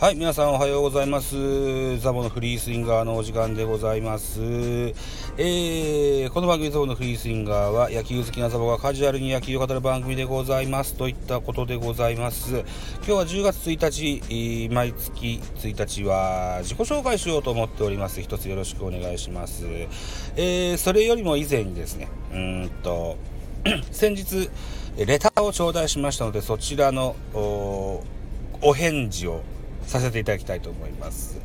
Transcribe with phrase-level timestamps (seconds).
[0.00, 1.98] はい、皆さんおはようございます。
[1.98, 4.40] ザボのフリースインガーのお時間でございます。
[4.40, 10.94] えー、この番組ザボのフリースインガーは野球好きなザボがカジュアルに野球を語る番組でございます。
[10.94, 12.58] といったことでございます。
[12.98, 18.22] 今日は10月1日、毎月1日は自己紹介しようと思っております。
[18.22, 19.66] 一つよろしくお願いします。
[20.36, 23.16] えー、それよりも以前にですね、うんと、
[23.90, 24.48] 先日、
[24.96, 28.04] レターを頂戴しましたので、そちらのお
[28.74, 29.42] 返事を
[29.88, 31.40] させていただきたいと思います。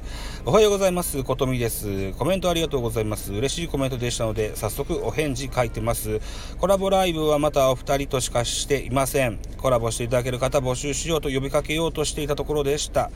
[0.45, 1.23] おはようございます。
[1.23, 2.11] ことみです。
[2.13, 3.31] コメントありがとうございます。
[3.31, 6.19] 嬉しいコメントでしたので、早速お返事書いてます。
[6.59, 9.39] コラボライブはまたお二人としかしていません。
[9.57, 13.09] コラボしていただける方募集しようと呼びかけようとしていたところでした。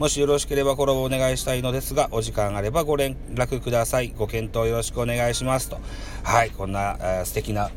[0.00, 4.12] もしよろしければコラボお願いしたいのですが、お時間あればご連絡ください。
[4.16, 5.78] ご検討よろしくお願いしますと。
[6.24, 7.70] はい、こんな、えー、素敵な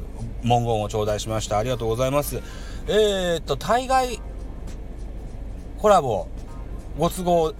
[0.43, 1.59] 文言を頂戴しました。
[1.59, 2.41] ありがとうございます。
[2.87, 4.19] えー、っと、大概、
[5.77, 6.27] コラボ
[6.97, 7.53] ご都合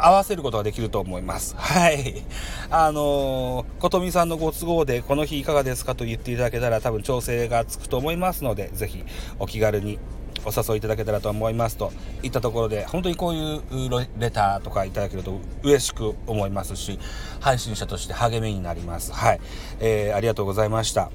[0.00, 1.56] 合わせることができると思います。
[1.56, 2.22] はい。
[2.70, 9.04] あのー、ことみさんのご都合でこの日いかがですかと言っていただけたら多分調整がつくと思いますので、ぜひ
[9.38, 9.98] お気軽に
[10.44, 16.98] お誘いいただけたらと思いますといったところで、本当にこういうレターとかいただけると嬉しく思いますし、
[17.40, 19.12] 配信者として励みになります。
[19.12, 19.40] はい。
[19.80, 21.10] えー、ありがとうございました。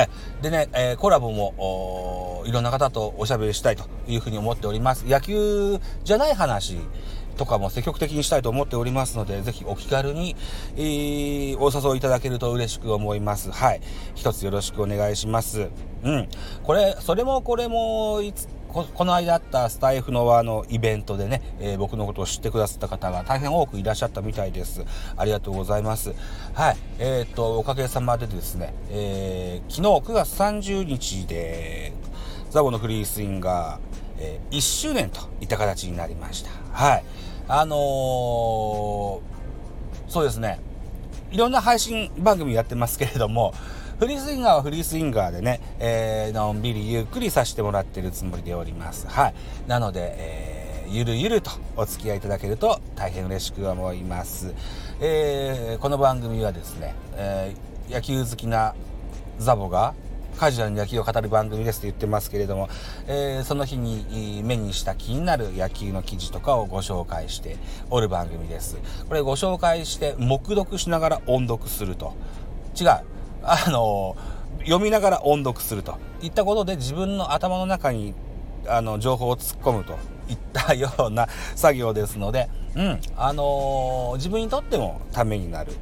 [0.00, 0.08] え
[0.42, 5.04] でね、えー、コラボもいろんな方とおしゃべりしたいというふうに思っております。
[5.06, 6.78] 野球じゃない話
[7.36, 10.36] とかも積極的にしたいと思っておりますので、ぜひお気軽に、
[10.76, 13.50] えー、お誘いいただけると嬉しく思います。
[13.50, 13.80] はい。
[14.14, 15.68] 一つよろしくお願いします。
[16.02, 16.28] うん。
[16.62, 24.84] これ、それもこれも、いつ、この間あったスタイフのあのイベントでね、えー、僕のことを知ってくださった方が大変多くいらっしゃったみたいです。
[25.16, 26.14] ありがとうございます。
[26.52, 26.76] はい。
[26.98, 31.92] えー、っと、おかげさまでですね、えー、昨日9月30日で、
[32.50, 33.80] ザボのフリースインガー、
[34.18, 36.50] えー、1周年といった形になりました。
[36.72, 37.04] はい。
[37.48, 39.20] あのー、
[40.08, 40.60] そうですね、
[41.30, 43.52] いろんな配信番組やってますけれども、
[43.98, 49.06] フリースインガーはフリースインガーでね、えー、のんびりゆっくりさせてもらってるつもりでおります。
[49.08, 49.34] はい。
[49.66, 54.52] なので、えー、ゆるゆるとお付き合いいただけると大変嬉しく思います。
[55.00, 58.74] えー、この番組はですね、えー、野球好きな
[59.38, 59.94] ザボが
[60.36, 62.68] カジュアルに野球を語る番組ですと言ってますけれども、
[63.06, 67.56] えー、その日に目にした気になる野球の記事とかをご紹介して
[67.90, 68.76] おる番組です。
[69.08, 72.14] これご紹介して黙読しながら音読すると。
[72.78, 72.88] 違う。
[73.42, 74.16] あの
[74.60, 78.14] 読みながら音読するといったことで自分の頭の中に
[78.68, 79.92] あの情報を突っ込むと
[80.28, 85.72] いったような作業ですので、うんあのー、自分にとってもためになる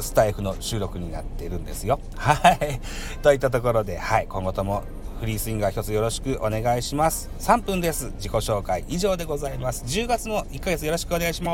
[0.00, 2.00] スタイフの収録になっているんですよ。
[2.16, 2.80] はい。
[3.22, 4.82] といったところで、はい、今後とも
[5.20, 7.30] フリースインガー一つよろしくお願いします。
[7.40, 8.12] 3分です。
[8.16, 9.84] 自己紹介以上でございます。
[9.84, 11.52] 10月も1ヶ月よろしくお願いしま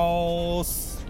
[0.64, 1.04] す。